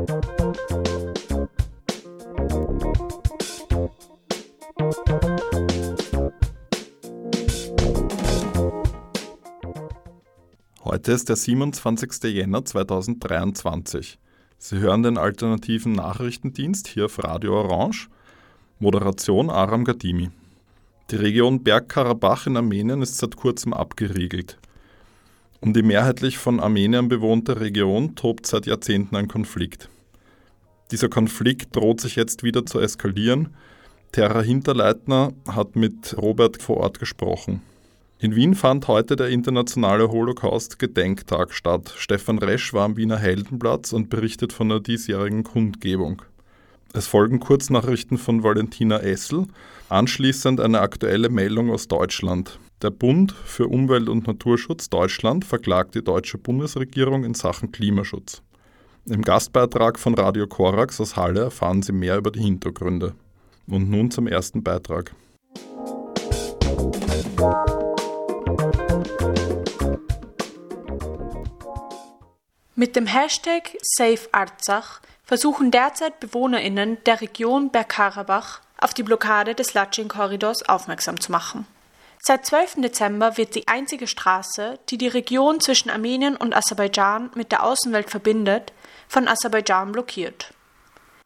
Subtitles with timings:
[0.00, 0.06] Heute
[11.12, 12.24] ist der 27.
[12.32, 14.18] Jänner 2023.
[14.56, 18.08] Sie hören den alternativen Nachrichtendienst hier auf Radio Orange.
[18.78, 20.30] Moderation Aram Gadimi.
[21.10, 24.58] Die Region Bergkarabach in Armenien ist seit kurzem abgeriegelt.
[25.60, 29.90] Um die mehrheitlich von Armenien bewohnte Region tobt seit Jahrzehnten ein Konflikt.
[30.90, 33.54] Dieser Konflikt droht sich jetzt wieder zu eskalieren.
[34.10, 37.62] Terra Hinterleitner hat mit Robert vor Ort gesprochen.
[38.18, 41.94] In Wien fand heute der internationale Holocaust-Gedenktag statt.
[41.96, 46.22] Stefan Resch war am Wiener Heldenplatz und berichtet von der diesjährigen Kundgebung.
[46.92, 49.46] Es folgen Kurznachrichten von Valentina Essel,
[49.90, 52.58] anschließend eine aktuelle Meldung aus Deutschland.
[52.82, 58.40] Der Bund für Umwelt und Naturschutz Deutschland verklagt die deutsche Bundesregierung in Sachen Klimaschutz.
[59.04, 63.14] Im Gastbeitrag von Radio Korax aus Halle erfahren Sie mehr über die Hintergründe.
[63.66, 65.14] Und nun zum ersten Beitrag.
[72.74, 80.66] Mit dem Hashtag SaveArzach versuchen derzeit BewohnerInnen der Region Bergkarabach auf die Blockade des Latschin-Korridors
[80.66, 81.66] aufmerksam zu machen.
[82.22, 82.82] Seit 12.
[82.82, 88.10] Dezember wird die einzige Straße, die die Region zwischen Armenien und Aserbaidschan mit der Außenwelt
[88.10, 88.74] verbindet,
[89.08, 90.52] von Aserbaidschan blockiert.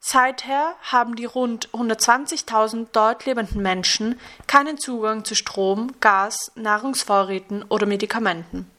[0.00, 7.87] Seither haben die rund 120.000 dort lebenden Menschen keinen Zugang zu Strom, Gas, Nahrungsvorräten oder
[7.87, 8.70] Medikamenten.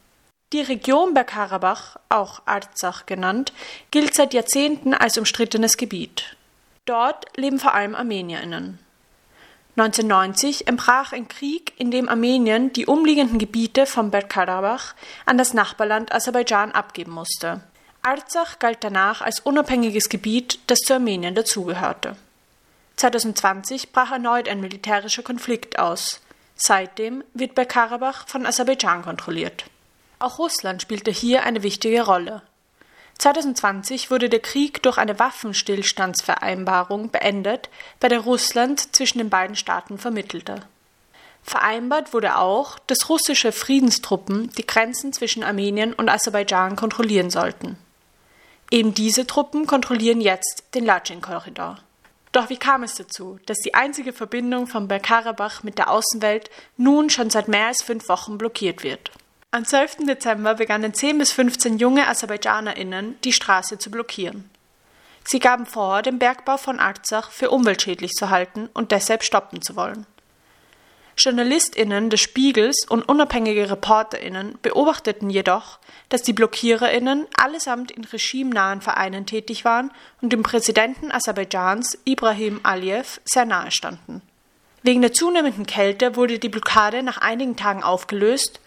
[0.53, 3.51] Die Region Bergkarabach, auch Arzach genannt,
[3.91, 6.37] gilt seit Jahrzehnten als umstrittenes Gebiet.
[6.85, 8.84] Dort leben vor allem ArmenierInnen.
[9.77, 14.95] 1990 entbrach ein Krieg, in dem Armenien die umliegenden Gebiete von Bergkarabach
[15.25, 17.61] an das Nachbarland Aserbaidschan abgeben musste.
[18.01, 22.15] Arzach galt danach als unabhängiges Gebiet, das zu Armenien dazugehörte.
[22.95, 26.21] 2020 brach erneut ein militärischer Konflikt aus.
[26.55, 29.65] Seitdem wird Bergkarabach von Aserbaidschan kontrolliert.
[30.19, 32.41] Auch Russland spielte hier eine wichtige Rolle.
[33.17, 39.97] 2020 wurde der Krieg durch eine Waffenstillstandsvereinbarung beendet, bei der Russland zwischen den beiden Staaten
[39.97, 40.61] vermittelte.
[41.43, 47.77] Vereinbart wurde auch, dass russische Friedenstruppen die Grenzen zwischen Armenien und Aserbaidschan kontrollieren sollten.
[48.71, 51.77] Eben diese Truppen kontrollieren jetzt den Latschin-Korridor.
[52.31, 57.09] Doch wie kam es dazu, dass die einzige Verbindung von Bergkarabach mit der Außenwelt nun
[57.09, 59.11] schon seit mehr als fünf Wochen blockiert wird?
[59.51, 60.05] Am 12.
[60.05, 64.49] Dezember begannen 10 bis 15 junge AserbaidschanerInnen, die Straße zu blockieren.
[65.23, 69.75] Sie gaben vor, den Bergbau von Arzach für umweltschädlich zu halten und deshalb stoppen zu
[69.75, 70.05] wollen.
[71.17, 75.79] JournalistInnen des Spiegels und unabhängige ReporterInnen beobachteten jedoch,
[76.09, 79.91] dass die BlockiererInnen allesamt in regimenahen Vereinen tätig waren
[80.21, 84.21] und dem Präsidenten Aserbaidschans Ibrahim Aliyev sehr nahe standen.
[84.83, 88.59] Wegen der zunehmenden Kälte wurde die Blockade nach einigen Tagen aufgelöst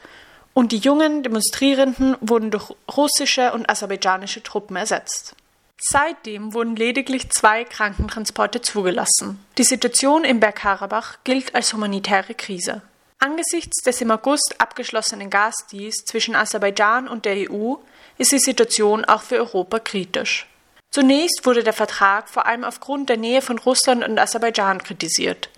[0.54, 5.34] und die jungen Demonstrierenden wurden durch russische und aserbaidschanische Truppen ersetzt.
[5.80, 9.38] Seitdem wurden lediglich zwei Krankentransporte zugelassen.
[9.58, 12.82] Die Situation in Bergkarabach gilt als humanitäre Krise.
[13.20, 17.74] Angesichts des im August abgeschlossenen Gasdeals zwischen Aserbaidschan und der EU
[18.16, 20.46] ist die Situation auch für Europa kritisch.
[20.90, 25.50] Zunächst wurde der Vertrag vor allem aufgrund der Nähe von Russland und Aserbaidschan kritisiert.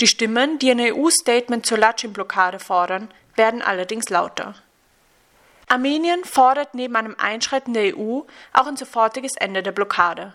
[0.00, 4.54] Die Stimmen, die ein EU-Statement zur Latschin-Blockade fordern, werden allerdings lauter.
[5.68, 10.34] Armenien fordert neben einem Einschreiten der EU auch ein sofortiges Ende der Blockade.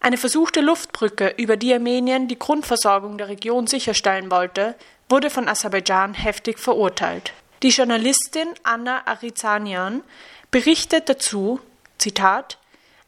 [0.00, 4.74] Eine versuchte Luftbrücke, über die Armenien die Grundversorgung der Region sicherstellen wollte,
[5.08, 7.32] wurde von Aserbaidschan heftig verurteilt.
[7.62, 10.02] Die Journalistin Anna Arizanian
[10.50, 11.60] berichtet dazu,
[11.98, 12.58] Zitat,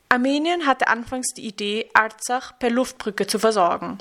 [0.09, 3.99] Armenien hatte anfangs die Idee, Arzach per Luftbrücke zu versorgen.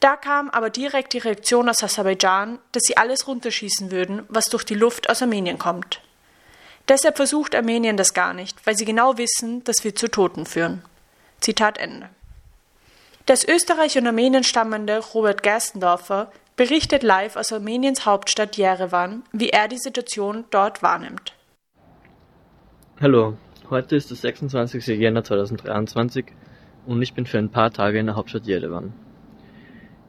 [0.00, 4.64] Da kam aber direkt die Reaktion aus Aserbaidschan, dass sie alles runterschießen würden, was durch
[4.64, 6.00] die Luft aus Armenien kommt.
[6.88, 10.82] Deshalb versucht Armenien das gar nicht, weil sie genau wissen, das wird zu Toten führen.
[11.40, 12.08] Zitat Ende.
[13.26, 19.68] Das Österreich und Armenien stammende Robert Gerstendorfer berichtet live aus Armeniens Hauptstadt Jerewan, wie er
[19.68, 21.34] die Situation dort wahrnimmt.
[23.00, 23.36] Hallo,
[23.68, 24.86] heute ist der 26.
[24.86, 26.26] Jänner 2023
[26.86, 28.94] und ich bin für ein paar Tage in der Hauptstadt Jerewan.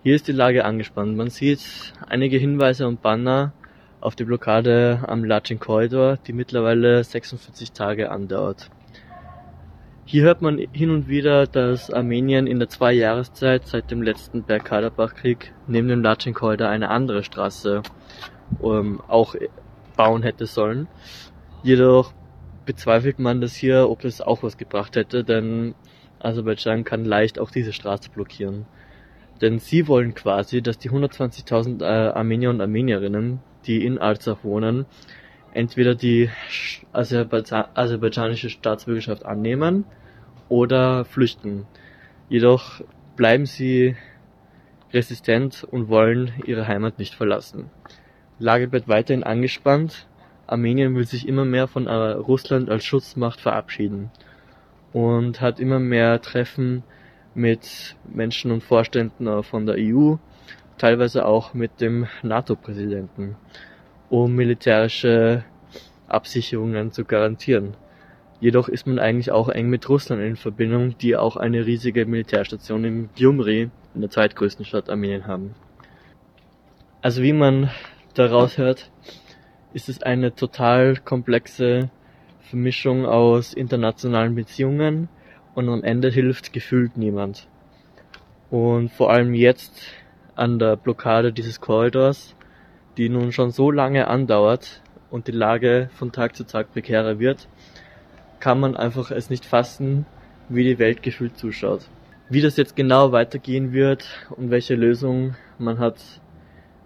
[0.02, 1.18] Hier ist die Lage angespannt.
[1.18, 1.60] Man sieht
[2.08, 3.52] einige Hinweise und Banner
[4.00, 8.70] auf die Blockade am Latschin Korridor, die mittlerweile 46 Tage andauert.
[10.06, 15.54] Hier hört man hin und wieder, dass Armenien in der Zwei-Jahreszeit seit dem letzten Bergkarabach-Krieg
[15.68, 17.84] neben dem Latschin Korridor eine andere Straße
[18.64, 19.36] ähm, auch
[19.98, 20.88] bauen hätte sollen.
[21.62, 22.14] Jedoch
[22.66, 25.76] bezweifelt man das hier, ob das auch was gebracht hätte, denn
[26.20, 28.66] Aserbaidschan kann leicht auch diese Straße blockieren.
[29.42, 34.86] Denn sie wollen quasi, dass die 120.000 äh, Armenier und Armenierinnen, die in Arzach wohnen,
[35.54, 36.30] entweder die
[36.94, 39.86] aserbaidschanische Staatsbürgerschaft annehmen
[40.50, 41.66] oder flüchten.
[42.28, 42.82] Jedoch
[43.16, 43.96] bleiben sie
[44.94, 47.70] resistent und wollen ihre Heimat nicht verlassen.
[48.40, 50.08] Lage wird weiterhin angespannt.
[50.48, 54.12] Armenien will sich immer mehr von äh, Russland als Schutzmacht verabschieden
[54.94, 56.84] und hat immer mehr Treffen
[57.36, 60.16] mit Menschen und Vorständen äh, von der EU,
[60.78, 63.36] teilweise auch mit dem NATO-Präsidenten,
[64.10, 65.44] um militärische
[66.08, 67.76] Absicherungen zu garantieren.
[68.40, 72.86] Jedoch ist man eigentlich auch eng mit Russland in Verbindung, die auch eine riesige Militärstation
[72.86, 75.56] im Gyumri, in der zweitgrößten Stadt Armenien, haben.
[77.02, 77.70] Also wie man
[78.14, 78.92] daraus hört,
[79.74, 81.90] ist es eine total komplexe
[82.42, 85.10] Vermischung aus internationalen Beziehungen
[85.60, 87.48] und am Ende hilft gefühlt niemand.
[88.50, 89.82] Und vor allem jetzt
[90.36, 92.34] an der Blockade dieses Korridors,
[92.96, 97.50] die nun schon so lange andauert und die Lage von Tag zu Tag prekärer wird,
[98.40, 100.06] kann man einfach es nicht fassen,
[100.48, 101.82] wie die Welt gefühlt zuschaut.
[102.30, 105.98] Wie das jetzt genau weitergehen wird und welche Lösung man hat,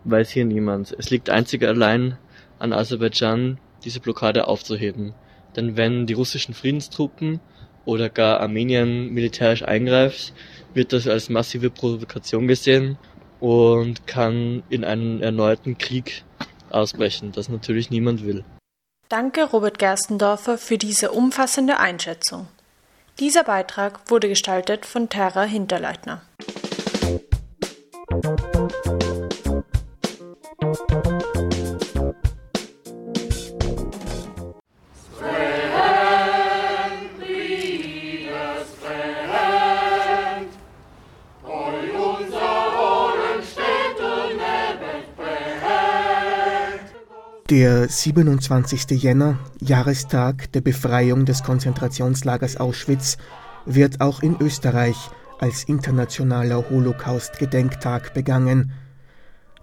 [0.03, 0.95] weiß hier niemand.
[0.97, 2.17] Es liegt einzig allein
[2.57, 5.13] an Aserbaidschan, diese Blockade aufzuheben.
[5.55, 7.39] Denn wenn die russischen Friedenstruppen
[7.85, 10.33] oder gar Armenien militärisch eingreift,
[10.73, 12.97] wird das als massive Provokation gesehen
[13.39, 16.23] und kann in einen erneuten Krieg
[16.69, 18.43] ausbrechen, das natürlich niemand will.
[19.09, 22.47] Danke, Robert Gerstendorfer, für diese umfassende Einschätzung.
[23.19, 26.23] Dieser Beitrag wurde gestaltet von Terra Hinterleitner.
[47.53, 48.99] Der 27.
[48.99, 53.17] Jänner, Jahrestag der Befreiung des Konzentrationslagers Auschwitz,
[53.67, 54.97] wird auch in Österreich
[55.37, 58.71] als internationaler Holocaust-Gedenktag begangen.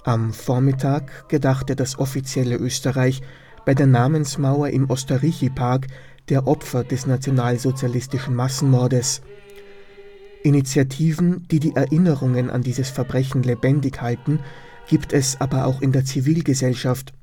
[0.04, 3.22] Am Vormittag gedachte das offizielle Österreich
[3.66, 5.88] bei der Namensmauer im Osterrichi-Park
[6.28, 9.20] der Opfer des nationalsozialistischen Massenmordes.
[10.44, 14.38] Initiativen, die die Erinnerungen an dieses Verbrechen lebendig halten,
[14.88, 17.14] gibt es aber auch in der Zivilgesellschaft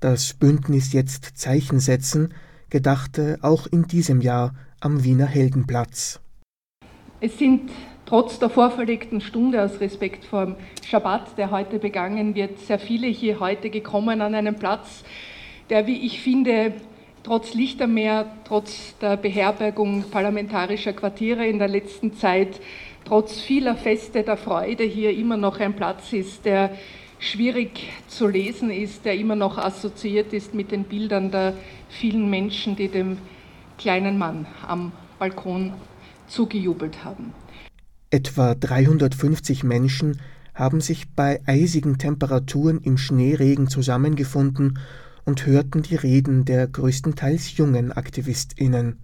[0.00, 2.34] das Bündnis Jetzt Zeichen setzen
[2.70, 6.20] gedachte auch in diesem Jahr am Wiener Heldenplatz.
[7.20, 7.70] Es sind
[8.04, 10.56] trotz der vorverlegten Stunde aus Respekt vor dem
[10.86, 15.04] Schabbat, der heute begangen wird, sehr viele hier heute gekommen an einen Platz,
[15.70, 16.74] der, wie ich finde,
[17.22, 22.60] trotz Lichtermeer, trotz der Beherbergung parlamentarischer Quartiere in der letzten Zeit,
[23.04, 26.70] trotz vieler Feste der Freude hier immer noch ein Platz ist, der
[27.18, 31.54] schwierig zu lesen ist, der immer noch assoziiert ist mit den Bildern der
[31.88, 33.18] vielen Menschen, die dem
[33.78, 35.72] kleinen Mann am Balkon
[36.28, 37.32] zugejubelt haben.
[38.10, 40.20] Etwa 350 Menschen
[40.54, 44.78] haben sich bei eisigen Temperaturen im Schneeregen zusammengefunden
[45.24, 48.98] und hörten die Reden der größtenteils jungen Aktivistinnen.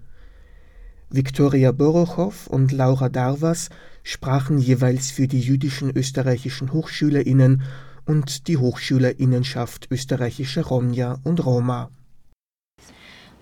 [1.10, 3.68] Viktoria Borochow und Laura Darvas
[4.02, 7.62] sprachen jeweils für die jüdischen österreichischen Hochschülerinnen
[8.06, 11.90] und die Hochschülerinnenschaft österreichischer Romja und Roma.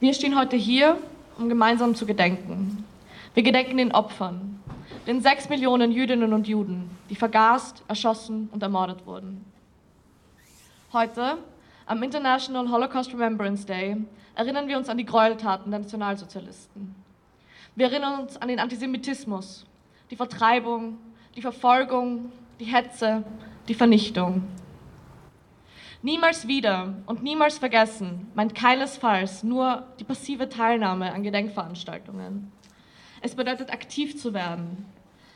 [0.00, 0.96] Wir stehen heute hier,
[1.38, 2.84] um gemeinsam zu gedenken.
[3.34, 4.60] Wir gedenken den Opfern,
[5.06, 9.44] den sechs Millionen Jüdinnen und Juden, die vergast, erschossen und ermordet wurden.
[10.92, 11.38] Heute,
[11.86, 13.96] am International Holocaust Remembrance Day,
[14.34, 16.94] erinnern wir uns an die Gräueltaten der Nationalsozialisten.
[17.76, 19.66] Wir erinnern uns an den Antisemitismus,
[20.10, 20.98] die Vertreibung,
[21.36, 23.22] die Verfolgung, die Hetze,
[23.70, 24.42] die Vernichtung.
[26.02, 32.50] Niemals wieder und niemals vergessen meint keinesfalls nur die passive Teilnahme an Gedenkveranstaltungen.
[33.20, 34.86] Es bedeutet aktiv zu werden.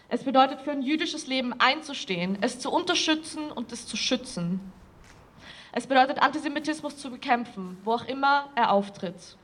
[0.09, 4.59] Es bedeutet für ein jüdisches Leben einzustehen, es zu unterstützen und es zu schützen.
[5.71, 9.37] Es bedeutet Antisemitismus zu bekämpfen, wo auch immer er auftritt.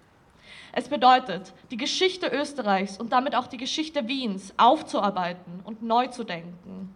[0.73, 6.25] Es bedeutet, die Geschichte Österreichs und damit auch die Geschichte Wiens aufzuarbeiten und neu zu
[6.25, 6.92] denken.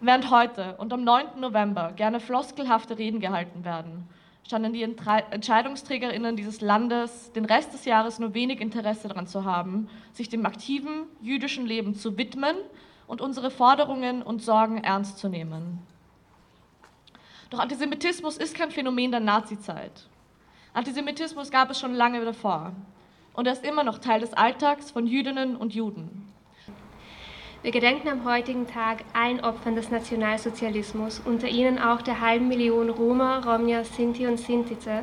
[0.00, 1.40] Während heute und am 9.
[1.40, 4.06] November gerne floskelhafte Reden gehalten werden,
[4.46, 9.88] standen die Entscheidungsträgerinnen dieses Landes den Rest des Jahres nur wenig Interesse daran zu haben,
[10.12, 12.56] sich dem aktiven jüdischen Leben zu widmen
[13.06, 15.78] und unsere Forderungen und Sorgen ernst zu nehmen.
[17.48, 20.08] Doch Antisemitismus ist kein Phänomen der Nazizeit.
[20.74, 22.72] Antisemitismus gab es schon lange davor
[23.32, 26.25] und er ist immer noch Teil des Alltags von Jüdinnen und Juden.
[27.66, 32.90] Wir gedenken am heutigen Tag allen Opfern des Nationalsozialismus, unter ihnen auch der halben Million
[32.90, 35.02] Roma, Romja, Sinti und Sintize,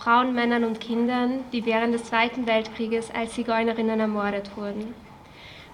[0.00, 4.94] Frauen, Männern und Kindern, die während des Zweiten Weltkrieges als Zigeunerinnen ermordet wurden.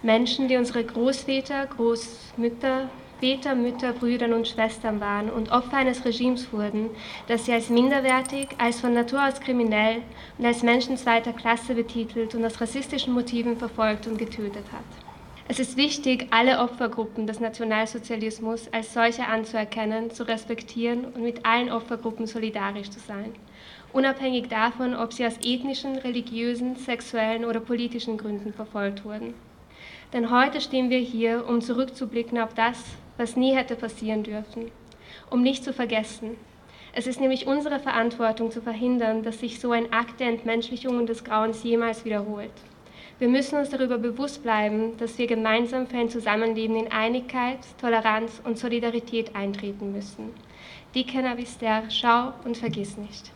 [0.02, 6.52] Menschen, die unsere Großväter, Großmütter, Väter, Mütter, Brüder und Schwestern waren und Opfer eines Regimes
[6.52, 6.90] wurden,
[7.28, 10.02] das sie als minderwertig, als von Natur aus kriminell
[10.36, 15.03] und als Menschen zweiter Klasse betitelt und aus rassistischen Motiven verfolgt und getötet hat.
[15.46, 21.70] Es ist wichtig, alle Opfergruppen des Nationalsozialismus als solche anzuerkennen, zu respektieren und mit allen
[21.70, 23.34] Opfergruppen solidarisch zu sein,
[23.92, 29.34] unabhängig davon, ob sie aus ethnischen, religiösen, sexuellen oder politischen Gründen verfolgt wurden.
[30.14, 32.82] Denn heute stehen wir hier, um zurückzublicken auf das,
[33.18, 34.70] was nie hätte passieren dürfen,
[35.28, 36.38] um nicht zu vergessen.
[36.94, 41.10] Es ist nämlich unsere Verantwortung zu verhindern, dass sich so ein Akt der Entmenschlichung und
[41.10, 42.52] des Grauens jemals wiederholt.
[43.20, 48.40] Wir müssen uns darüber bewusst bleiben, dass wir gemeinsam für ein Zusammenleben in Einigkeit, Toleranz
[48.42, 50.30] und Solidarität eintreten müssen.
[50.94, 53.32] Dikena Vister, schau und vergiss nicht.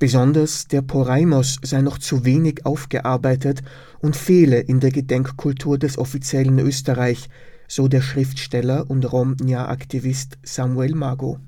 [0.00, 3.62] Besonders der Poraimos sei noch zu wenig aufgearbeitet
[4.00, 7.28] und fehle in der Gedenkkultur des offiziellen Österreich,
[7.68, 11.38] so der Schriftsteller und Romnia-Aktivist Samuel Mago.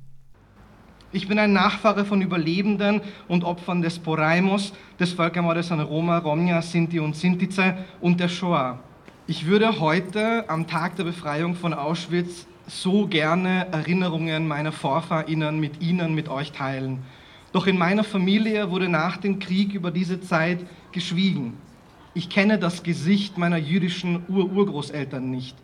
[1.14, 6.62] Ich bin ein Nachfahre von Überlebenden und Opfern des Poraimos, des Völkermordes an Roma, Romnia,
[6.62, 8.78] Sinti und Sintize und der Shoah.
[9.26, 15.82] Ich würde heute am Tag der Befreiung von Auschwitz so gerne Erinnerungen meiner VorfahrInnen mit
[15.82, 17.00] Ihnen, mit euch teilen.
[17.52, 21.58] Doch in meiner Familie wurde nach dem Krieg über diese Zeit geschwiegen.
[22.14, 25.58] Ich kenne das Gesicht meiner jüdischen Ur-Urgroßeltern nicht.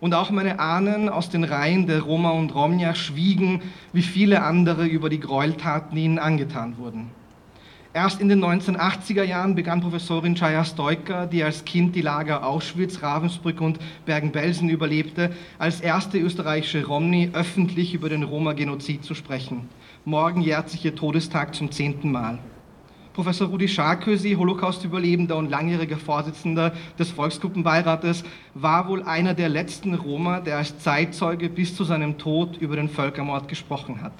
[0.00, 4.86] Und auch meine Ahnen aus den Reihen der Roma und Romja schwiegen, wie viele andere,
[4.86, 7.10] über die Gräueltaten, die ihnen angetan wurden.
[7.96, 13.04] Erst in den 1980er Jahren begann Professorin Chaya Stoiker, die als Kind die Lager Auschwitz,
[13.04, 19.68] Ravensbrück und Bergen-Belsen überlebte, als erste österreichische Romni öffentlich über den Roma-Genozid zu sprechen.
[20.04, 22.40] Morgen jährt sich ihr Todestag zum zehnten Mal.
[23.14, 30.40] Professor Rudi Scharkösi, Holocaust-Überlebender und langjähriger Vorsitzender des Volksgruppenbeirates, war wohl einer der letzten Roma,
[30.40, 34.12] der als Zeitzeuge bis zu seinem Tod über den Völkermord gesprochen hat.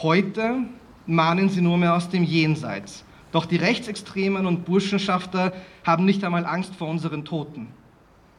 [0.00, 0.60] Heute
[1.06, 3.04] mahnen sie nur mehr aus dem Jenseits.
[3.30, 5.52] Doch die Rechtsextremen und Burschenschafter
[5.84, 7.68] haben nicht einmal Angst vor unseren Toten.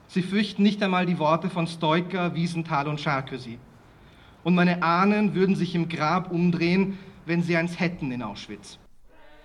[0.07, 3.59] Sie fürchten nicht einmal die Worte von Stoiker, Wiesenthal und Scharkösi.
[4.43, 8.79] Und meine Ahnen würden sich im Grab umdrehen, wenn sie eins hätten in Auschwitz.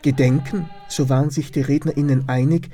[0.02, 2.70] Gedenken, so waren sich die Rednerinnen einig,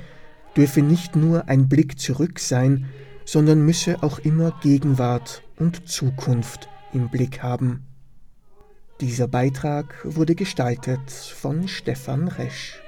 [0.56, 2.86] dürfe nicht nur ein Blick zurück sein,
[3.24, 7.86] sondern müsse auch immer Gegenwart und Zukunft im Blick haben.
[9.00, 12.80] Dieser Beitrag wurde gestaltet von Stefan Resch.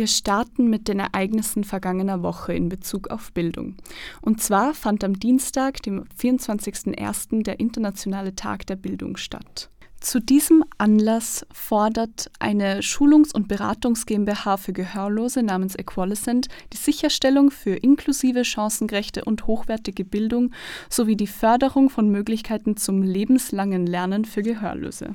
[0.00, 3.76] Wir starten mit den Ereignissen vergangener Woche in Bezug auf Bildung.
[4.22, 9.68] Und zwar fand am Dienstag, dem 24.01., der Internationale Tag der Bildung statt.
[10.00, 17.50] Zu diesem Anlass fordert eine Schulungs- und Beratungs GmbH für Gehörlose namens Equalicent die Sicherstellung
[17.50, 20.52] für inklusive, chancengerechte und hochwertige Bildung
[20.88, 25.14] sowie die Förderung von Möglichkeiten zum lebenslangen Lernen für Gehörlose.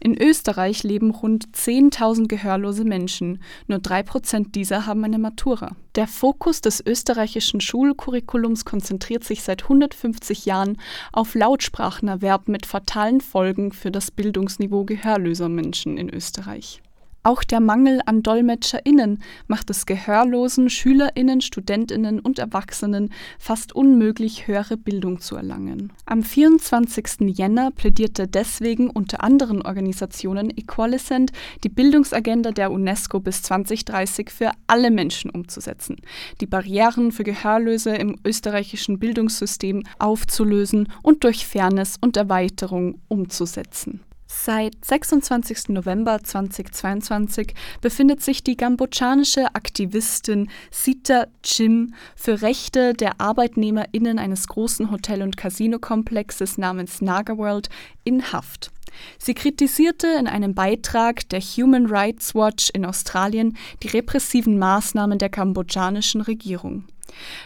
[0.00, 3.42] In Österreich leben rund 10.000 gehörlose Menschen.
[3.66, 5.76] Nur drei Prozent dieser haben eine Matura.
[5.94, 10.78] Der Fokus des österreichischen Schulcurriculums konzentriert sich seit 150 Jahren
[11.12, 16.80] auf Lautsprachenerwerb mit fatalen Folgen für das Bildungsniveau gehörloser Menschen in Österreich.
[17.24, 24.76] Auch der Mangel an DolmetscherInnen macht es gehörlosen SchülerInnen, StudentInnen und Erwachsenen fast unmöglich, höhere
[24.76, 25.92] Bildung zu erlangen.
[26.06, 27.36] Am 24.
[27.36, 31.32] Jänner plädierte deswegen unter anderen Organisationen Equalicent,
[31.64, 35.96] die Bildungsagenda der UNESCO bis 2030 für alle Menschen umzusetzen,
[36.40, 44.00] die Barrieren für Gehörlose im österreichischen Bildungssystem aufzulösen und durch Fairness und Erweiterung umzusetzen.
[44.30, 45.70] Seit 26.
[45.70, 54.90] November 2022 befindet sich die kambodschanische Aktivistin Sita Chim für Rechte der ArbeitnehmerInnen eines großen
[54.90, 57.70] Hotel- und Casinokomplexes namens Naga World
[58.04, 58.70] in Haft.
[59.18, 65.28] Sie kritisierte in einem Beitrag der Human Rights Watch in Australien die repressiven Maßnahmen der
[65.28, 66.84] kambodschanischen Regierung.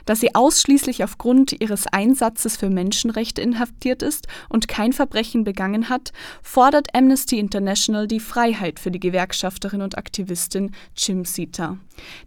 [0.05, 6.13] Da sie ausschließlich aufgrund ihres Einsatzes für Menschenrechte inhaftiert ist und kein Verbrechen begangen hat,
[6.43, 11.79] fordert Amnesty International die Freiheit für die Gewerkschafterin und Aktivistin Chim Sita.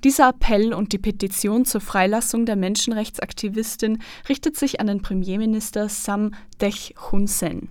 [0.03, 6.33] Dieser Appell und die Petition zur Freilassung der Menschenrechtsaktivistin richtet sich an den Premierminister Sam
[6.61, 7.69] Dech Hun Sen.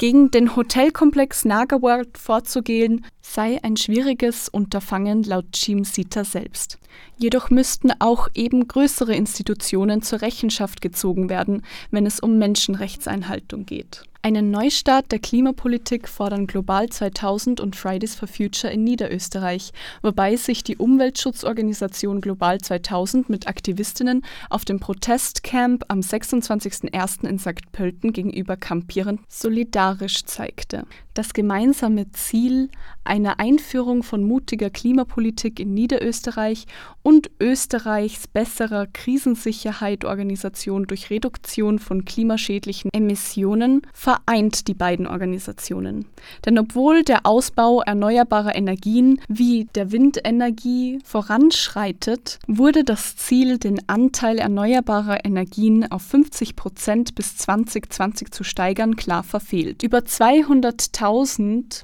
[0.00, 6.78] Gegen den Hotelkomplex Naga World vorzugehen, sei ein schwieriges Unterfangen laut Chim Sita selbst.
[7.18, 14.04] Jedoch müssten auch eben größere Institutionen zur Rechenschaft gezogen werden, wenn es um Menschenrechtseinhaltung geht.
[14.22, 19.72] Einen Neustart der Klimapolitik fordern Global 2000 und Fridays for Future in Niederösterreich,
[20.02, 27.26] wobei sich die Umweltschutzorganisation Global 2000 mit Aktivistinnen auf dem Protestcamp am 26.01.
[27.26, 27.72] in St.
[27.72, 30.84] Pölten gegenüber Kampierern solidarisch zeigte.
[31.20, 32.70] Das gemeinsame Ziel
[33.04, 36.64] einer Einführung von mutiger Klimapolitik in Niederösterreich
[37.02, 46.06] und Österreichs besserer Krisensicherheit Organisation durch Reduktion von klimaschädlichen Emissionen vereint die beiden Organisationen.
[46.46, 54.38] Denn obwohl der Ausbau erneuerbarer Energien wie der Windenergie voranschreitet, wurde das Ziel, den Anteil
[54.38, 59.82] erneuerbarer Energien auf 50 Prozent bis 2020 zu steigern, klar verfehlt.
[59.82, 61.09] Über 200.000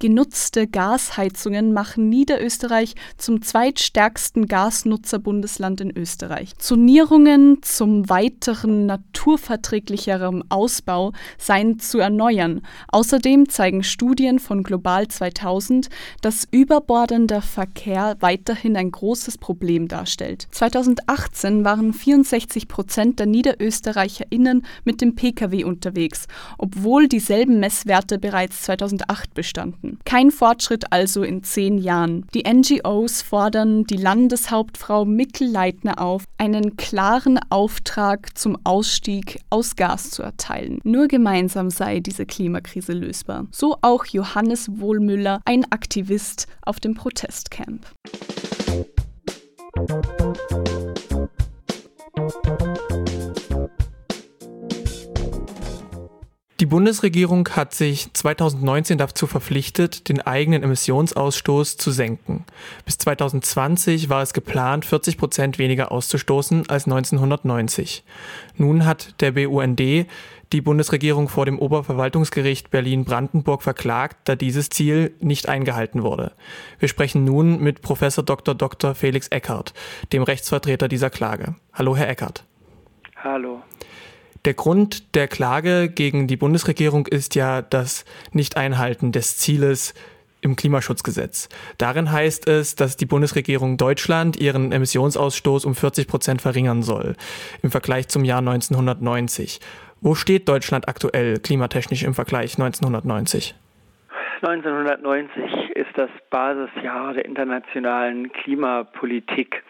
[0.00, 6.56] genutzte Gasheizungen machen Niederösterreich zum zweitstärksten Gasnutzerbundesland in Österreich.
[6.58, 12.62] Zonierungen zum weiteren naturverträglicheren Ausbau seien zu erneuern.
[12.88, 15.88] Außerdem zeigen Studien von Global 2000,
[16.20, 20.46] dass überbordender Verkehr weiterhin ein großes Problem darstellt.
[20.52, 26.26] 2018 waren 64 Prozent der NiederösterreicherInnen mit dem Pkw unterwegs,
[26.58, 28.64] obwohl dieselben Messwerte bereits
[29.06, 29.98] 2008 bestanden.
[30.04, 32.26] Kein Fortschritt also in zehn Jahren.
[32.34, 40.10] Die NGOs fordern die Landeshauptfrau Mikkel Leitner auf, einen klaren Auftrag zum Ausstieg aus Gas
[40.10, 40.80] zu erteilen.
[40.84, 43.46] Nur gemeinsam sei diese Klimakrise lösbar.
[43.50, 47.86] So auch Johannes Wohlmüller, ein Aktivist auf dem Protestcamp.
[56.58, 62.46] Die Bundesregierung hat sich 2019 dazu verpflichtet, den eigenen Emissionsausstoß zu senken.
[62.86, 68.04] Bis 2020 war es geplant, 40 Prozent weniger auszustoßen als 1990.
[68.56, 69.80] Nun hat der BUND
[70.52, 76.32] die Bundesregierung vor dem Oberverwaltungsgericht Berlin-Brandenburg verklagt, da dieses Ziel nicht eingehalten wurde.
[76.78, 78.54] Wir sprechen nun mit Professor Dr.
[78.54, 78.94] Dr.
[78.94, 79.74] Felix Eckert,
[80.14, 81.56] dem Rechtsvertreter dieser Klage.
[81.74, 82.44] Hallo, Herr Eckert.
[83.16, 83.55] Hallo.
[84.46, 89.92] Der Grund der Klage gegen die Bundesregierung ist ja das Nicht-Einhalten des Zieles
[90.40, 91.48] im Klimaschutzgesetz.
[91.78, 97.16] Darin heißt es, dass die Bundesregierung Deutschland ihren Emissionsausstoß um 40 Prozent verringern soll
[97.64, 99.58] im Vergleich zum Jahr 1990.
[100.00, 103.56] Wo steht Deutschland aktuell klimatechnisch im Vergleich 1990?
[104.42, 109.64] 1990 ist das Basisjahr der internationalen Klimapolitik.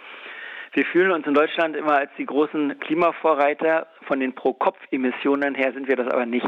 [0.77, 3.87] Wir fühlen uns in Deutschland immer als die großen Klimavorreiter.
[4.03, 6.47] Von den Pro-Kopf-Emissionen her sind wir das aber nicht.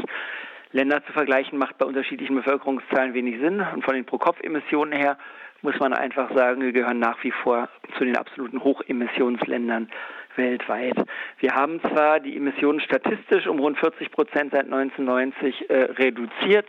[0.71, 3.59] Länder zu vergleichen macht bei unterschiedlichen Bevölkerungszahlen wenig Sinn.
[3.73, 5.17] Und von den Pro-Kopf-Emissionen her
[5.63, 9.89] muss man einfach sagen, wir gehören nach wie vor zu den absoluten Hochemissionsländern
[10.35, 10.97] weltweit.
[11.39, 16.67] Wir haben zwar die Emissionen statistisch um rund 40 Prozent seit 1990 äh, reduziert,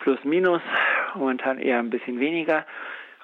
[0.00, 0.60] plus minus,
[1.14, 2.66] momentan eher ein bisschen weniger.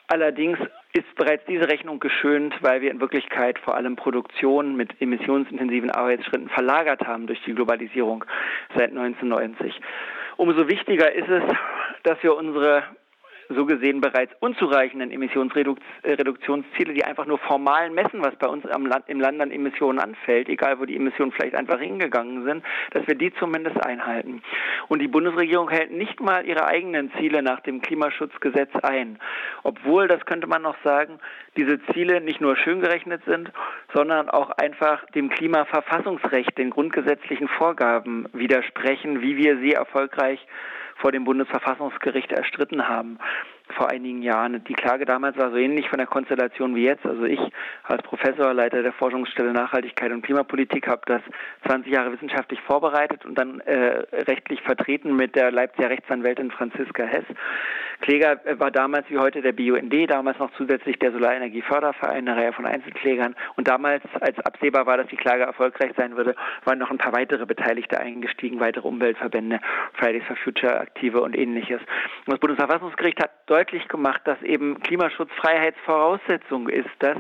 [0.09, 0.59] Allerdings
[0.93, 6.51] ist bereits diese Rechnung geschönt, weil wir in Wirklichkeit vor allem Produktion mit emissionsintensiven Arbeitsschritten
[6.51, 8.25] verlagert haben durch die Globalisierung
[8.77, 9.81] seit 1990.
[10.37, 11.43] Umso wichtiger ist es,
[12.03, 12.85] dass wir unsere
[13.55, 19.21] so gesehen bereits unzureichenden Emissionsreduktionsziele, die einfach nur formal messen, was bei uns Land, im
[19.21, 23.33] Land an Emissionen anfällt, egal wo die Emissionen vielleicht einfach hingegangen sind, dass wir die
[23.35, 24.43] zumindest einhalten.
[24.89, 29.19] Und die Bundesregierung hält nicht mal ihre eigenen Ziele nach dem Klimaschutzgesetz ein,
[29.63, 31.19] obwohl, das könnte man noch sagen,
[31.57, 33.51] diese Ziele nicht nur schön gerechnet sind,
[33.95, 40.47] sondern auch einfach dem Klimaverfassungsrecht, den grundgesetzlichen Vorgaben widersprechen, wie wir sie erfolgreich
[41.03, 43.19] vor dem Bundesverfassungsgericht erstritten haben.
[43.71, 44.63] Vor einigen Jahren.
[44.65, 47.05] Die Klage damals war so ähnlich von der Konstellation wie jetzt.
[47.07, 47.41] Also ich
[47.85, 51.23] als Professor, Leiter der Forschungsstelle Nachhaltigkeit und Klimapolitik habe das
[51.67, 57.25] 20 Jahre wissenschaftlich vorbereitet und dann äh, rechtlich vertreten mit der Leipziger Rechtsanwältin Franziska Hess.
[58.03, 62.67] Kläger war damals wie heute der BUND, damals noch zusätzlich der Solarenergieförderverein, eine Reihe von
[62.67, 63.37] Einzelklägern.
[63.57, 67.13] Und damals, als absehbar war, dass die Klage erfolgreich sein würde, waren noch ein paar
[67.13, 69.61] weitere Beteiligte eingestiegen, weitere Umweltverbände,
[69.95, 71.81] Fridays for Future Aktive und ähnliches.
[72.27, 77.19] Und das Bundesverfassungsgericht hat deutlich gemacht, dass eben Klimaschutz Freiheitsvoraussetzung ist, dass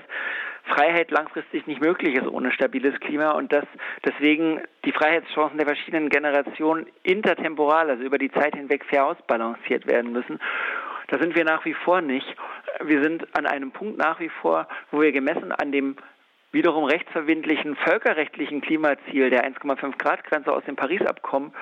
[0.65, 3.67] Freiheit langfristig nicht möglich ist ohne stabiles Klima und dass
[4.07, 10.13] deswegen die Freiheitschancen der verschiedenen Generationen intertemporal, also über die Zeit hinweg fair ausbalanciert werden
[10.13, 10.41] müssen.
[11.09, 12.35] Da sind wir nach wie vor nicht.
[12.83, 15.97] Wir sind an einem Punkt nach wie vor, wo wir gemessen an dem
[16.53, 21.53] wiederum rechtsverbindlichen völkerrechtlichen Klimaziel der 1,5 Grad Grenze aus dem Paris-Abkommen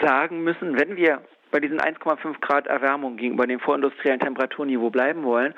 [0.00, 5.54] sagen müssen, wenn wir bei diesen 1,5 Grad Erwärmung gegenüber dem vorindustriellen Temperaturniveau bleiben wollen,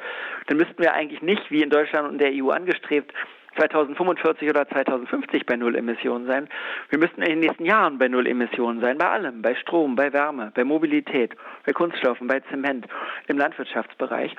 [0.46, 3.12] dann müssten wir eigentlich nicht, wie in Deutschland und der EU angestrebt,
[3.56, 6.48] 2045 oder 2050 bei Null Emissionen sein.
[6.88, 10.12] Wir müssten in den nächsten Jahren bei Null Emissionen sein, bei allem, bei Strom, bei
[10.12, 12.86] Wärme, bei Mobilität, bei Kunststoffen, bei Zement,
[13.28, 14.34] im Landwirtschaftsbereich.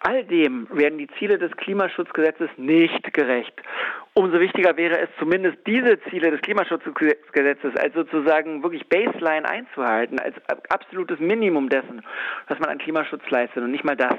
[0.00, 3.54] All dem werden die Ziele des Klimaschutzgesetzes nicht gerecht.
[4.14, 10.34] Umso wichtiger wäre es zumindest diese Ziele des Klimaschutzgesetzes als sozusagen wirklich Baseline einzuhalten, als
[10.68, 12.02] absolutes Minimum dessen,
[12.48, 13.62] was man an Klimaschutz leistet.
[13.62, 14.16] Und nicht mal das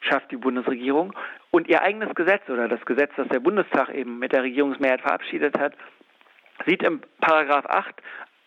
[0.00, 1.12] schafft die Bundesregierung.
[1.50, 5.58] Und ihr eigenes Gesetz oder das Gesetz, das der Bundestag eben mit der Regierungsmehrheit verabschiedet
[5.58, 5.74] hat,
[6.66, 7.94] sieht im Paragraph 8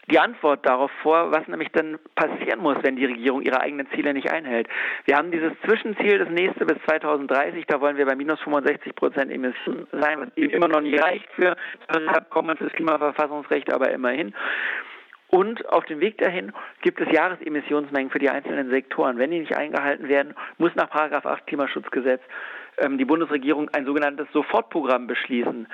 [0.10, 4.14] die Antwort darauf vor, was nämlich dann passieren muss, wenn die Regierung ihre eigenen Ziele
[4.14, 4.68] nicht einhält.
[5.06, 9.32] Wir haben dieses Zwischenziel, das nächste bis 2030, da wollen wir bei minus 65 Prozent
[9.32, 11.56] Emissionen sein, was eben immer noch nicht reicht für
[11.88, 14.34] das Abkommen für das Klimaverfassungsrecht, aber immerhin.
[15.28, 19.18] Und auf dem Weg dahin gibt es Jahresemissionsmengen für die einzelnen Sektoren.
[19.18, 22.22] Wenn die nicht eingehalten werden, muss nach 8 Klimaschutzgesetz
[22.78, 25.68] ähm, die Bundesregierung ein sogenanntes Sofortprogramm beschließen,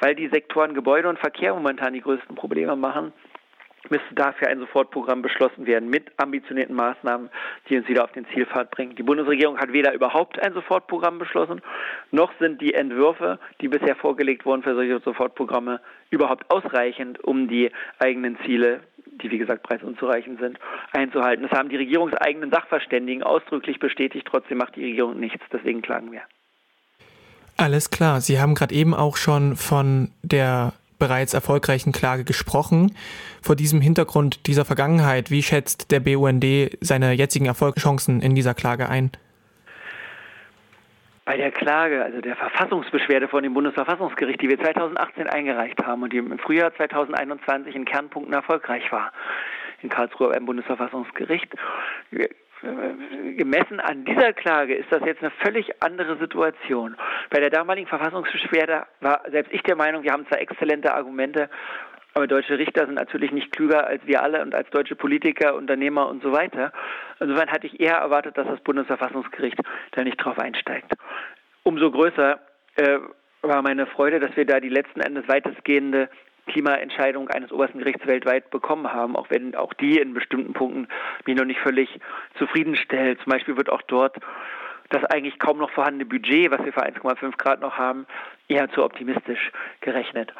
[0.00, 3.12] weil die Sektoren Gebäude und Verkehr momentan die größten Probleme machen
[3.90, 7.30] müsste dafür ein Sofortprogramm beschlossen werden mit ambitionierten Maßnahmen,
[7.68, 8.96] die uns wieder auf den Zielpfad bringen.
[8.96, 11.60] Die Bundesregierung hat weder überhaupt ein Sofortprogramm beschlossen,
[12.10, 17.70] noch sind die Entwürfe, die bisher vorgelegt wurden für solche Sofortprogramme, überhaupt ausreichend, um die
[17.98, 18.80] eigenen Ziele,
[19.22, 20.58] die wie gesagt preisunzureichend sind,
[20.92, 21.46] einzuhalten.
[21.48, 24.26] Das haben die regierungseigenen Sachverständigen ausdrücklich bestätigt.
[24.30, 25.42] Trotzdem macht die Regierung nichts.
[25.52, 26.22] Deswegen klagen wir.
[27.56, 28.20] Alles klar.
[28.20, 30.72] Sie haben gerade eben auch schon von der
[31.04, 32.96] bereits erfolgreichen Klage gesprochen.
[33.42, 36.46] Vor diesem Hintergrund dieser Vergangenheit, wie schätzt der BUND
[36.80, 39.10] seine jetzigen Erfolgschancen in dieser Klage ein?
[41.26, 46.12] Bei der Klage, also der Verfassungsbeschwerde vor dem Bundesverfassungsgericht, die wir 2018 eingereicht haben und
[46.12, 49.12] die im Frühjahr 2021 in Kernpunkten erfolgreich war,
[49.82, 51.54] in Karlsruhe beim Bundesverfassungsgericht,
[53.36, 56.96] gemessen an dieser Klage ist das jetzt eine völlig andere Situation.
[57.30, 61.48] Bei der damaligen Verfassungsbeschwerde war selbst ich der Meinung, wir haben zwar exzellente Argumente,
[62.14, 66.08] aber deutsche Richter sind natürlich nicht klüger als wir alle und als deutsche Politiker, Unternehmer
[66.08, 66.72] und so weiter.
[67.18, 69.58] Insofern hatte ich eher erwartet, dass das Bundesverfassungsgericht
[69.92, 70.92] da nicht drauf einsteigt.
[71.64, 72.38] Umso größer
[72.76, 72.98] äh,
[73.42, 76.08] war meine Freude, dass wir da die letzten Endes weitestgehende
[76.46, 80.88] Klimaentscheidung eines obersten Gerichts weltweit bekommen haben, auch wenn auch die in bestimmten Punkten
[81.26, 81.88] mich noch nicht völlig
[82.38, 83.20] zufriedenstellt.
[83.22, 84.16] Zum Beispiel wird auch dort
[84.90, 88.06] das eigentlich kaum noch vorhandene Budget, was wir für 1,5 Grad noch haben,
[88.48, 90.32] eher zu optimistisch gerechnet.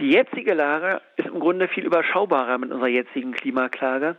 [0.00, 4.16] Die jetzige Lage ist im Grunde viel überschaubarer mit unserer jetzigen Klimaklage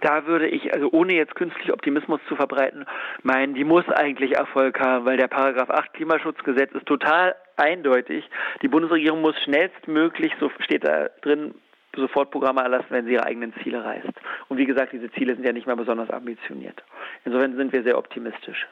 [0.00, 2.84] da würde ich, also ohne jetzt künstlich Optimismus zu verbreiten,
[3.22, 8.28] meinen, die muss eigentlich Erfolg haben, weil der Paragraph 8 Klimaschutzgesetz ist total eindeutig.
[8.62, 11.54] Die Bundesregierung muss schnellstmöglich, so steht da drin,
[11.94, 14.08] sofort Programme erlassen, wenn sie ihre eigenen Ziele reißt.
[14.48, 16.82] Und wie gesagt, diese Ziele sind ja nicht mehr besonders ambitioniert.
[17.24, 18.66] Insofern sind wir sehr optimistisch.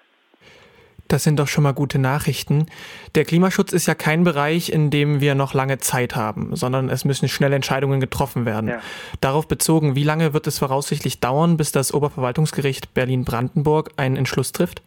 [1.09, 2.67] Das sind doch schon mal gute Nachrichten.
[3.15, 7.05] Der Klimaschutz ist ja kein Bereich, in dem wir noch lange Zeit haben, sondern es
[7.05, 8.71] müssen schnelle Entscheidungen getroffen werden.
[8.71, 8.81] Ja.
[9.21, 14.83] Darauf bezogen, wie lange wird es voraussichtlich dauern, bis das Oberverwaltungsgericht Berlin-Brandenburg einen Entschluss trifft?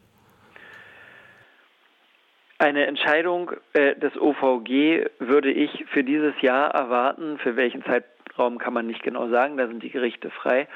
[2.60, 7.38] Eine Entscheidung äh, des OVG würde ich für dieses Jahr erwarten.
[7.38, 10.68] Für welchen Zeitraum kann man nicht genau sagen, da sind die Gerichte frei.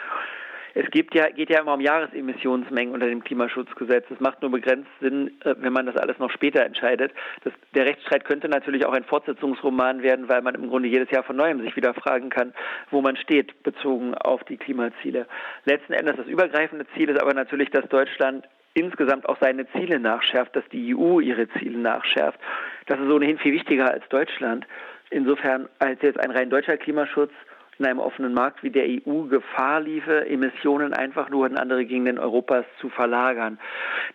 [0.74, 4.06] Es gibt ja, geht ja immer um Jahresemissionsmengen unter dem Klimaschutzgesetz.
[4.12, 7.14] Es macht nur begrenzt Sinn, äh, wenn man das alles noch später entscheidet.
[7.44, 11.24] Das, der Rechtsstreit könnte natürlich auch ein Fortsetzungsroman werden, weil man im Grunde jedes Jahr
[11.24, 12.54] von neuem sich wieder fragen kann,
[12.92, 15.26] wo man steht, bezogen auf die Klimaziele.
[15.66, 20.56] Letzten Endes das übergreifende Ziel ist aber natürlich, dass Deutschland insgesamt auch seine Ziele nachschärft,
[20.56, 22.40] dass die EU ihre Ziele nachschärft.
[22.88, 24.66] Das ist ohnehin viel wichtiger als Deutschland.
[25.10, 27.32] Insofern als jetzt ein rein deutscher Klimaschutz
[27.78, 32.20] in einem offenen Markt wie der EU Gefahr liefe, Emissionen einfach nur in andere Gegenden
[32.20, 33.60] Europas zu verlagern.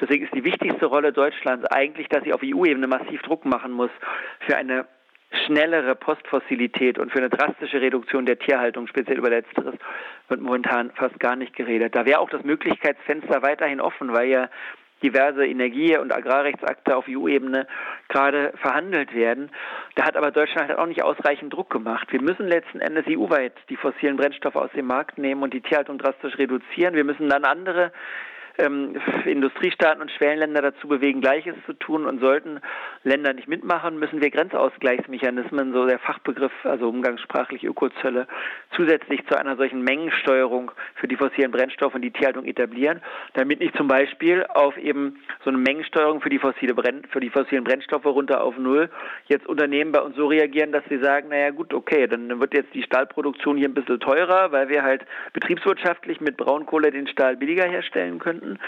[0.01, 3.90] Deswegen ist die wichtigste Rolle Deutschlands eigentlich, dass sie auf EU-Ebene massiv Druck machen muss
[4.40, 4.87] für eine
[5.30, 9.74] schnellere Postfossilität und für eine drastische Reduktion der Tierhaltung, speziell über letzteres,
[10.28, 11.94] wird momentan fast gar nicht geredet.
[11.94, 14.48] Da wäre auch das Möglichkeitsfenster weiterhin offen, weil ja
[15.02, 17.66] diverse Energie- und Agrarrechtsakte auf EU-Ebene
[18.08, 19.50] gerade verhandelt werden.
[19.94, 22.10] Da hat aber Deutschland halt auch nicht ausreichend Druck gemacht.
[22.12, 25.98] Wir müssen letzten Endes EU-weit die fossilen Brennstoffe aus dem Markt nehmen und die Tierhaltung
[25.98, 26.94] drastisch reduzieren.
[26.94, 27.92] Wir müssen dann andere
[28.59, 32.07] ähm, Industriestaaten und Schwellenländer dazu bewegen, Gleiches zu tun.
[32.07, 32.61] Und sollten
[33.05, 38.27] Länder nicht mitmachen, müssen wir Grenzausgleichsmechanismen, so der Fachbegriff, also umgangssprachlich Ökozölle,
[38.75, 43.01] zusätzlich zu einer solchen Mengensteuerung für die fossilen Brennstoffe und die Tierhaltung etablieren,
[43.35, 47.31] damit nicht zum Beispiel auf eben so eine Mengensteuerung für die, fossile Brenn für die
[47.31, 48.88] fossilen Brennstoffe runter auf Null
[49.27, 52.73] jetzt Unternehmen bei uns so reagieren, dass sie sagen, naja gut, okay, dann wird jetzt
[52.75, 57.69] die Stahlproduktion hier ein bisschen teurer, weil wir halt betriebswirtschaftlich mit Braunkohle den Stahl billiger
[57.69, 58.59] herstellen könnten könnten,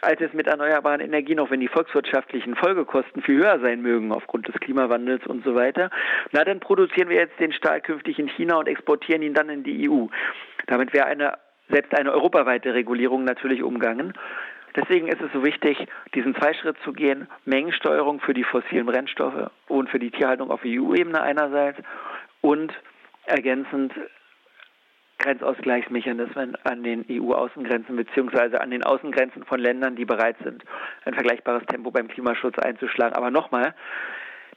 [0.00, 4.48] als es mit erneuerbaren Energien, auch wenn die volkswirtschaftlichen Folgekosten viel höher sein mögen aufgrund
[4.48, 5.90] des Klimawandels und so weiter.
[6.32, 9.62] Na, dann produzieren wir jetzt den Stahl künftig in China und exportieren ihn dann in
[9.64, 10.06] die EU.
[10.66, 11.34] Damit wäre eine
[11.70, 14.14] selbst eine europaweite Regulierung natürlich umgangen.
[14.74, 15.76] Deswegen ist es so wichtig,
[16.14, 21.20] diesen Zweischritt zu gehen, Mengensteuerung für die fossilen Brennstoffe und für die Tierhaltung auf EU-Ebene
[21.20, 21.78] einerseits
[22.40, 22.72] und
[23.26, 23.92] ergänzend
[25.18, 30.64] Grenzausgleichsmechanismen an den EU-Außengrenzen beziehungsweise an den Außengrenzen von Ländern, die bereit sind,
[31.04, 33.16] ein vergleichbares Tempo beim Klimaschutz einzuschlagen.
[33.16, 33.74] Aber nochmal,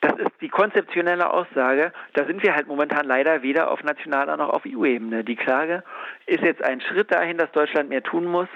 [0.01, 1.93] das ist die konzeptionelle Aussage.
[2.13, 5.23] Da sind wir halt momentan leider weder auf nationaler noch auf EU-Ebene.
[5.23, 5.83] Die Klage
[6.25, 8.47] ist jetzt ein Schritt dahin, dass Deutschland mehr tun muss,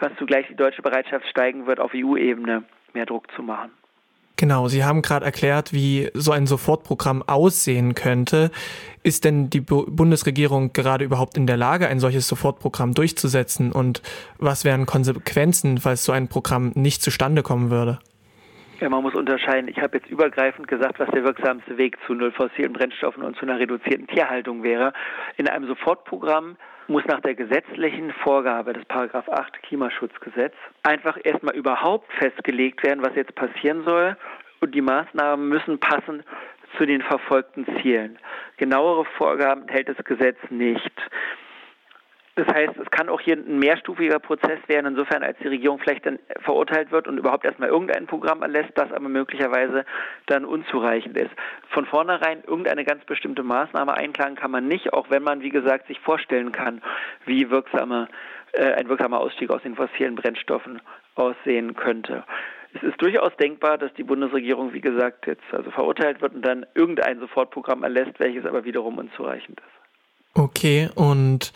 [0.00, 2.64] was zugleich die deutsche Bereitschaft steigen wird, auf EU-Ebene
[2.94, 3.72] mehr Druck zu machen.
[4.38, 8.50] Genau, Sie haben gerade erklärt, wie so ein Sofortprogramm aussehen könnte.
[9.02, 13.72] Ist denn die Bundesregierung gerade überhaupt in der Lage, ein solches Sofortprogramm durchzusetzen?
[13.72, 14.02] Und
[14.38, 17.98] was wären Konsequenzen, falls so ein Programm nicht zustande kommen würde?
[18.80, 19.68] Ja, man muss unterscheiden.
[19.68, 23.42] Ich habe jetzt übergreifend gesagt, was der wirksamste Weg zu null fossilen Brennstoffen und zu
[23.42, 24.92] einer reduzierten Tierhaltung wäre.
[25.38, 32.12] In einem Sofortprogramm muss nach der gesetzlichen Vorgabe des Paragraph 8 Klimaschutzgesetz einfach erstmal überhaupt
[32.14, 34.16] festgelegt werden, was jetzt passieren soll.
[34.60, 36.22] Und die Maßnahmen müssen passen
[36.76, 38.18] zu den verfolgten Zielen.
[38.56, 40.92] Genauere Vorgaben enthält das Gesetz nicht.
[42.36, 46.04] Das heißt, es kann auch hier ein mehrstufiger Prozess werden, insofern als die Regierung vielleicht
[46.04, 49.86] dann verurteilt wird und überhaupt erstmal irgendein Programm erlässt, das aber möglicherweise
[50.26, 51.30] dann unzureichend ist.
[51.70, 55.86] Von vornherein irgendeine ganz bestimmte Maßnahme einklagen kann man nicht, auch wenn man, wie gesagt,
[55.86, 56.82] sich vorstellen kann,
[57.24, 58.08] wie wirksame,
[58.52, 60.82] äh, ein wirksamer Ausstieg aus den fossilen Brennstoffen
[61.14, 62.24] aussehen könnte.
[62.74, 66.66] Es ist durchaus denkbar, dass die Bundesregierung, wie gesagt, jetzt also verurteilt wird und dann
[66.74, 70.38] irgendein Sofortprogramm erlässt, welches aber wiederum unzureichend ist.
[70.38, 71.54] Okay, und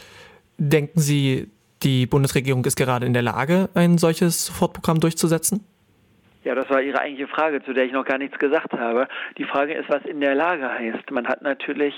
[0.63, 1.51] Denken Sie,
[1.83, 5.65] die Bundesregierung ist gerade in der Lage, ein solches Sofortprogramm durchzusetzen?
[6.45, 9.09] Ja, das war Ihre eigentliche Frage, zu der ich noch gar nichts gesagt habe.
[9.39, 11.11] Die Frage ist, was in der Lage heißt.
[11.13, 11.95] Man hat natürlich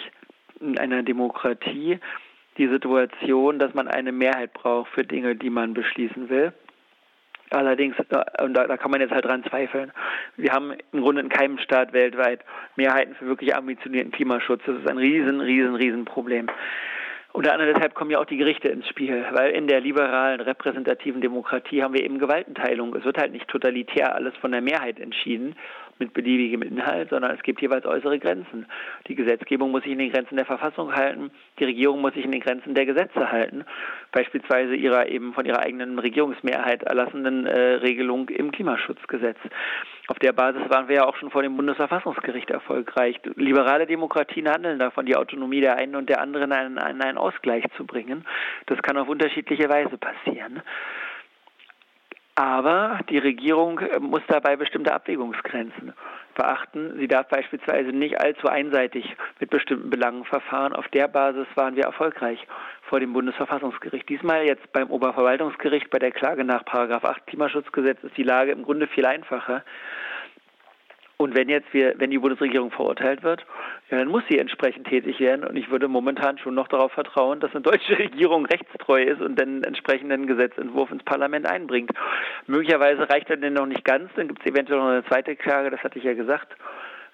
[0.61, 1.99] in einer Demokratie
[2.57, 6.53] die Situation, dass man eine Mehrheit braucht für Dinge, die man beschließen will.
[7.51, 9.91] Allerdings, äh, und da, da, kann man jetzt halt dran zweifeln,
[10.37, 12.45] wir haben im Grunde in keinem Staat weltweit
[12.77, 14.63] Mehrheiten für wirklich ambitionierten Klimaschutz.
[14.67, 16.47] Das ist ein riesen, riesen, riesen Problem.
[17.33, 21.23] Unter anderem deshalb kommen ja auch die Gerichte ins Spiel, weil in der liberalen repräsentativen
[21.23, 22.95] Demokratie haben wir eben Gewaltenteilung.
[22.95, 25.57] Es wird halt nicht totalitär alles von der Mehrheit entschieden
[25.99, 28.67] mit beliebigem Inhalt, sondern es gibt jeweils äußere Grenzen.
[29.07, 32.33] Die Gesetzgebung muss sich in den Grenzen der Verfassung halten, die Regierung muss sich in
[32.33, 33.65] den Grenzen der Gesetze halten,
[34.11, 39.39] beispielsweise ihrer eben von ihrer eigenen Regierungsmehrheit erlassenen äh, Regelung im Klimaschutzgesetz.
[40.09, 43.21] Auf der Basis waren wir ja auch schon vor dem Bundesverfassungsgericht erfolgreich.
[43.37, 47.87] Liberale Demokratien handeln davon, die Autonomie der einen und der anderen in einen Ausgleich zu
[47.87, 48.25] bringen.
[48.67, 50.63] Das kann auf unterschiedliche Weise passieren.
[52.35, 55.93] Aber die Regierung muss dabei bestimmte Abwägungsgrenzen
[56.35, 56.97] beachten.
[56.99, 59.05] Sie darf beispielsweise nicht allzu einseitig
[59.39, 60.73] mit bestimmten Belangen verfahren.
[60.73, 62.39] Auf der Basis waren wir erfolgreich
[62.89, 64.09] vor dem Bundesverfassungsgericht.
[64.09, 68.87] Diesmal jetzt beim Oberverwaltungsgericht bei der Klage nach 8 Klimaschutzgesetz ist die Lage im Grunde
[68.87, 69.63] viel einfacher.
[71.23, 73.45] Und wenn jetzt wir, wenn die Bundesregierung verurteilt wird,
[73.91, 75.45] ja, dann muss sie entsprechend tätig werden.
[75.45, 79.39] Und ich würde momentan schon noch darauf vertrauen, dass eine deutsche Regierung rechtstreu ist und
[79.39, 81.91] den entsprechenden Gesetzentwurf ins Parlament einbringt.
[82.47, 85.71] Möglicherweise reicht er denn noch nicht ganz, dann gibt es eventuell noch eine zweite Klage,
[85.71, 86.49] das hatte ich ja gesagt,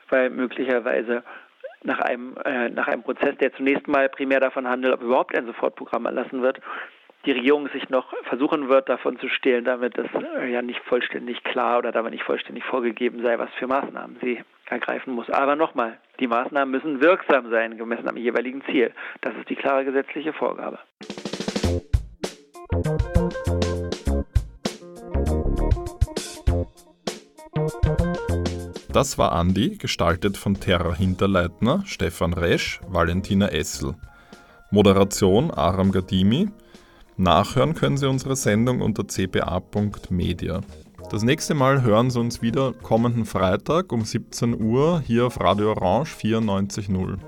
[0.09, 1.23] weil möglicherweise
[1.83, 5.47] nach einem, äh, nach einem Prozess, der zunächst mal primär davon handelt, ob überhaupt ein
[5.47, 6.61] Sofortprogramm erlassen wird,
[7.29, 10.07] die Regierung sich noch versuchen wird, davon zu stehlen, damit das
[10.39, 14.43] äh, ja nicht vollständig klar oder damit nicht vollständig vorgegeben sei, was für Maßnahmen sie
[14.65, 15.29] ergreifen muss.
[15.29, 18.93] Aber nochmal, die Maßnahmen müssen wirksam sein, gemessen am jeweiligen Ziel.
[19.21, 20.79] Das ist die klare gesetzliche Vorgabe.
[28.91, 33.97] Das war Andi, gestaltet von Terra Hinterleitner, Stefan Resch, Valentina Essel.
[34.71, 36.49] Moderation Aram Gadimi.
[37.19, 40.61] Nachhören können Sie unsere Sendung unter cba.media.
[41.11, 45.73] Das nächste Mal hören Sie uns wieder kommenden Freitag um 17 Uhr hier auf Radio
[45.73, 47.19] Orange 94.0.